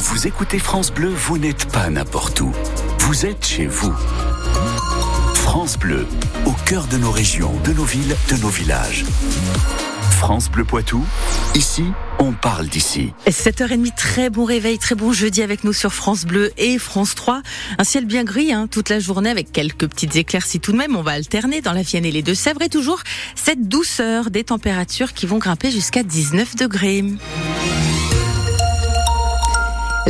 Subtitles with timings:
[0.00, 2.50] vous écoutez France Bleu, vous n'êtes pas n'importe où.
[3.00, 3.92] Vous êtes chez vous.
[5.34, 6.06] France Bleu,
[6.46, 9.04] au cœur de nos régions, de nos villes, de nos villages.
[10.12, 11.04] France Bleu Poitou,
[11.54, 11.84] ici,
[12.18, 13.12] on parle d'ici.
[13.26, 17.42] 7h30, très bon réveil, très bon jeudi avec nous sur France Bleu et France 3.
[17.76, 20.96] Un ciel bien gris hein, toute la journée avec quelques petites éclaircies tout de même.
[20.96, 23.02] On va alterner dans la Vienne et les Deux-Sèvres et toujours
[23.34, 27.04] cette douceur des températures qui vont grimper jusqu'à 19 degrés.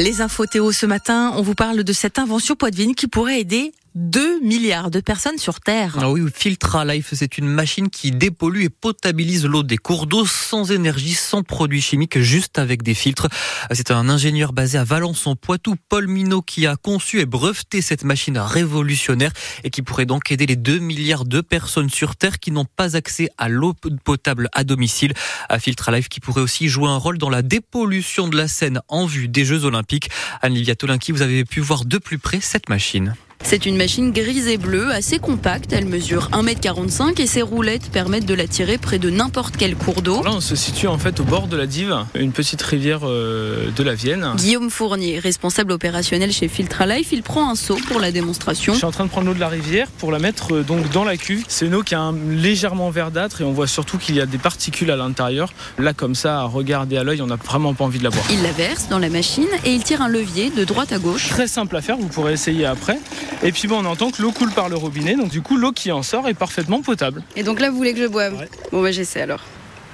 [0.00, 3.74] Les infos Théo ce matin, on vous parle de cette invention Poitvine qui pourrait aider
[3.94, 5.96] 2 milliards de personnes sur Terre.
[6.00, 10.24] Ah oui, Filtra Life, c'est une machine qui dépollue et potabilise l'eau des cours d'eau
[10.26, 13.28] sans énergie, sans produits chimiques, juste avec des filtres.
[13.72, 17.82] C'est un ingénieur basé à Valence en Poitou, Paul Minot, qui a conçu et breveté
[17.82, 19.32] cette machine révolutionnaire
[19.64, 22.96] et qui pourrait donc aider les 2 milliards de personnes sur Terre qui n'ont pas
[22.96, 25.14] accès à l'eau potable à domicile.
[25.58, 29.06] Filtra Life qui pourrait aussi jouer un rôle dans la dépollution de la Seine en
[29.06, 30.10] vue des Jeux Olympiques.
[30.42, 33.14] Anne-Livia Tolinki, vous avez pu voir de plus près cette machine?
[33.50, 35.72] C'est une machine grise et bleue, assez compacte.
[35.72, 40.02] Elle mesure 1m45 et ses roulettes permettent de la tirer près de n'importe quel cours
[40.02, 40.22] d'eau.
[40.22, 43.72] Là, on se situe en fait au bord de la Dive, une petite rivière euh,
[43.74, 44.34] de la Vienne.
[44.36, 48.72] Guillaume Fournier, responsable opérationnel chez Filtra Life, il prend un seau pour la démonstration.
[48.72, 50.88] Je suis en train de prendre l'eau de la rivière pour la mettre euh, donc
[50.92, 51.44] dans la cuve.
[51.48, 54.26] C'est une eau qui est un, légèrement verdâtre et on voit surtout qu'il y a
[54.26, 55.52] des particules à l'intérieur.
[55.76, 58.24] Là, comme ça, à regarder à l'œil, on n'a vraiment pas envie de la boire.
[58.30, 61.30] Il la verse dans la machine et il tire un levier de droite à gauche.
[61.30, 63.00] Très simple à faire, vous pourrez essayer après.
[63.42, 65.72] Et puis bon, on entend que l'eau coule par le robinet, donc du coup l'eau
[65.72, 67.22] qui en sort est parfaitement potable.
[67.36, 69.40] Et donc là, vous voulez que je boive Bon bah j'essaie alors.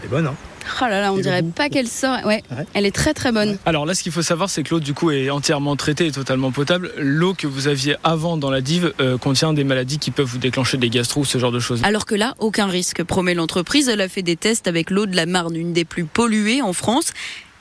[0.01, 0.35] Elle est bonne, hein
[0.83, 2.19] Oh là là, on dirait pas qu'elle sort.
[2.25, 2.43] Ouais,
[2.75, 3.57] elle est très très bonne.
[3.67, 6.11] Alors là, ce qu'il faut savoir, c'est que l'eau du coup est entièrement traitée et
[6.11, 6.91] totalement potable.
[6.99, 10.39] L'eau que vous aviez avant dans la dive euh, contient des maladies qui peuvent vous
[10.39, 11.83] déclencher des gastro, ce genre de choses.
[11.85, 13.89] Alors que là, aucun risque, promet l'entreprise.
[13.89, 16.73] Elle a fait des tests avec l'eau de la Marne, une des plus polluées en
[16.73, 17.13] France.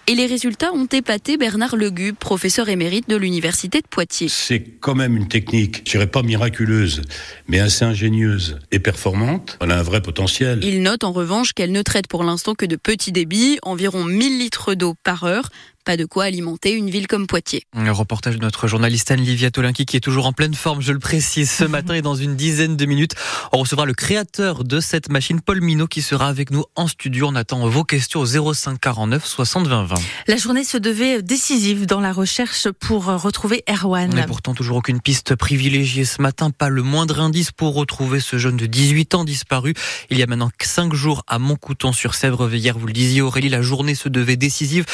[0.08, 4.30] Et les résultats ont épaté Bernard Legube, professeur émérite de l'Université de Poitiers.
[4.30, 7.02] C'est quand même une technique, je dirais pas miraculeuse,
[7.48, 9.58] mais assez ingénieuse et performante.
[9.62, 10.60] Elle a un vrai potentiel.
[10.64, 14.38] Il note en revanche qu'elle ne traite pour l'instant que de petits débits, environ 1000
[14.38, 15.50] litres d'eau par heure.
[15.86, 17.62] Pas de quoi alimenter une ville comme Poitiers.
[17.76, 20.98] Un reportage de notre journaliste Anne-Livia Tolinki qui est toujours en pleine forme, je le
[20.98, 23.14] précise, ce matin et dans une dizaine de minutes.
[23.52, 27.28] On recevra le créateur de cette machine, Paul Minot, qui sera avec nous en studio.
[27.30, 29.96] On attend vos questions au 05 49 60 20 20.
[30.28, 34.12] La journée se devait décisive dans la recherche pour retrouver Erwan.
[34.12, 38.40] Mais pourtant toujours aucune piste privilégiée ce matin, pas le moindre indice pour retrouver ce
[38.40, 39.76] jeune de 18 ans disparu.
[40.10, 42.52] Il y a maintenant 5 jours à Montcouton sur Sèvres.
[42.52, 44.86] Hier, vous le disiez Aurélie, la journée se devait décisive.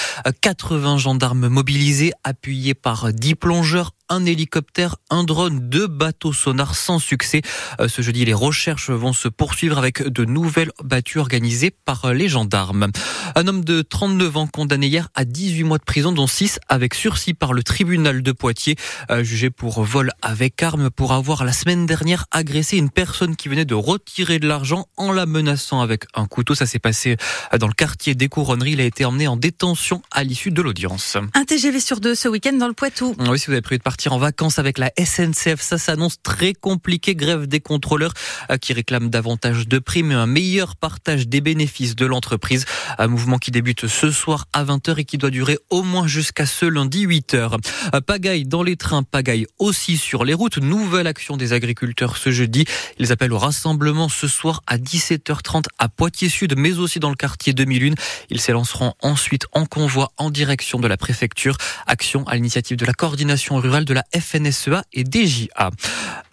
[0.41, 6.99] 80 gendarmes mobilisés, appuyés par 10 plongeurs, un hélicoptère, un drone, deux bateaux sonars sans
[6.99, 7.41] succès.
[7.79, 12.27] Euh, ce jeudi, les recherches vont se poursuivre avec de nouvelles battues organisées par les
[12.27, 12.89] gendarmes.
[13.35, 16.94] Un homme de 39 ans condamné hier à 18 mois de prison, dont 6 avec
[16.94, 18.75] sursis par le tribunal de Poitiers,
[19.11, 23.47] euh, jugé pour vol avec arme pour avoir la semaine dernière agressé une personne qui
[23.47, 26.53] venait de retirer de l'argent en la menaçant avec un couteau.
[26.53, 27.16] Ça s'est passé
[27.57, 28.73] dans le quartier des Couronneries.
[28.73, 31.16] Il a été emmené en détention à l'issue de l'audience.
[31.33, 33.16] Un TGV sur deux ce week-end dans le Poitou.
[33.19, 35.62] Oui, si vous avez prévu de partir en vacances avec la SNCF.
[35.62, 37.16] Ça s'annonce très compliqué.
[37.16, 38.13] Grève des contrôleurs
[38.50, 42.66] euh, qui réclament davantage de primes et un meilleur partage des bénéfices de l'entreprise.
[42.97, 46.45] Un mouvement qui débute ce soir à 20h et qui doit durer au moins jusqu'à
[46.45, 47.57] ce lundi 8h.
[47.94, 50.57] Euh, pagaille dans les trains, pagaille aussi sur les routes.
[50.57, 52.66] Nouvelle action des agriculteurs ce jeudi.
[53.00, 57.16] Ils appellent au rassemblement ce soir à 17h30 à Poitiers Sud, mais aussi dans le
[57.16, 57.95] quartier 2001.
[58.29, 61.57] Ils s'élanceront ensuite en convoi en direction de la préfecture.
[61.88, 65.72] Action à l'initiative de la coordination rurale de la FNSEA et DJA.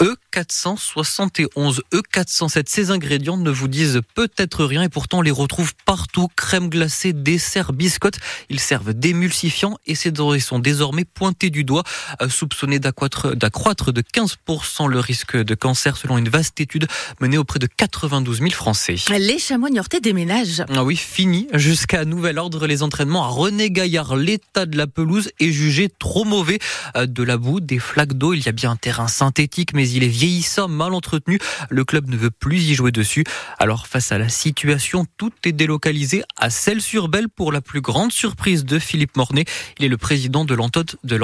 [0.00, 6.28] E471, E407, ces ingrédients ne vous disent peut-être rien et pourtant on les retrouve partout.
[6.36, 8.18] Crème glacée, dessert, biscottes.
[8.48, 11.82] Ils servent d'émulsifiants et ils sont désormais pointés du doigt,
[12.22, 16.86] euh, soupçonnés d'accroître de 15% le risque de cancer selon une vaste étude
[17.20, 18.96] menée auprès de 92 000 Français.
[19.10, 20.64] Les chamois niortais déménagent.
[20.74, 21.48] Ah oui, fini.
[21.54, 24.16] Jusqu'à nouvel ordre, les entraînements à René Gaillard.
[24.16, 26.58] L'état de la pelouse est jugé trop mauvais.
[26.96, 29.88] Euh, de la boue, des flaques d'eau, il y a bien un terrain synthétique, mais
[29.88, 31.38] il est vieillissant, mal entretenu.
[31.70, 33.24] Le club ne veut plus y jouer dessus.
[33.58, 38.64] Alors, face à la situation, tout est délocalisé à Celles-sur-Belle pour la plus grande surprise
[38.64, 39.44] de Philippe Mornay.
[39.78, 41.16] Il est le président de l'entente, de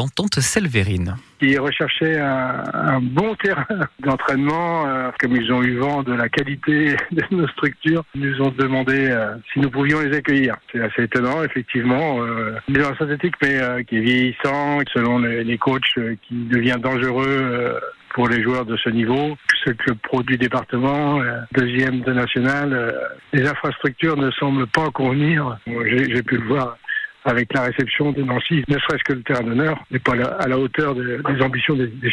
[1.40, 3.66] Ils recherchaient un, bon terrain
[4.00, 8.50] d'entraînement, euh, comme ils ont eu vent de la qualité de nos structures, nous ont
[8.50, 10.56] demandé euh, si nous pouvions les accueillir.
[10.72, 12.22] C'est assez étonnant, effectivement.
[12.22, 16.76] Euh, un synthétique, mais euh, qui est vieillissant, selon les, les coachs, euh, qui devient
[16.80, 17.80] dangereux euh,
[18.14, 19.36] pour les joueurs de ce niveau.
[19.64, 22.92] Ce club pro du département, euh, deuxième de national, euh,
[23.32, 25.58] les infrastructures ne semblent pas convenir.
[25.66, 26.76] J'ai pu le voir
[27.24, 28.64] avec la réception de Nancy.
[28.68, 32.10] Ne serait-ce que le terrain d'honneur n'est pas à la, hauteur des ambitions des, des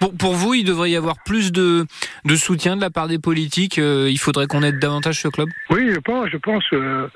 [0.00, 1.86] pour, pour, vous, il devrait y avoir plus de,
[2.24, 3.78] de soutien de la part des politiques.
[3.78, 5.48] Euh, il faudrait qu'on aide davantage ce club?
[5.70, 6.28] Oui, je pense.
[6.30, 6.64] Je pense.
[6.72, 7.08] Euh,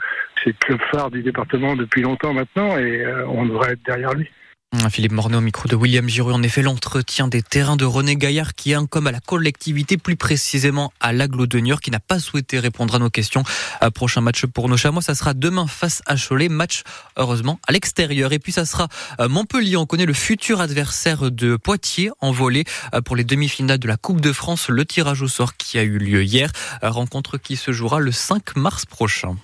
[0.43, 4.15] c'est le club phare du département depuis longtemps maintenant et euh, on devrait être derrière
[4.15, 4.29] lui.
[4.91, 6.35] Philippe Morneau au micro de William Giroud.
[6.35, 10.93] En effet, l'entretien des terrains de René Gaillard qui incombe à la collectivité, plus précisément
[11.00, 13.43] à l'Aglo de Niort, qui n'a pas souhaité répondre à nos questions.
[13.81, 16.49] Un prochain match pour nos chamois, ça sera demain face à Cholet.
[16.49, 16.82] Match,
[17.17, 18.32] heureusement, à l'extérieur.
[18.32, 18.88] Et puis, ça sera
[19.20, 19.76] euh, Montpellier.
[19.76, 22.64] On connaît le futur adversaire de Poitiers en volée
[22.94, 24.69] euh, pour les demi-finales de la Coupe de France.
[24.69, 26.50] Le tirage au sort qui a eu lieu hier.
[26.82, 29.37] Euh, rencontre qui se jouera le 5 mars prochain.